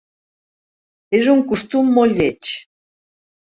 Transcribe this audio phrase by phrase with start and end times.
[1.17, 2.51] És un costum molt lleig.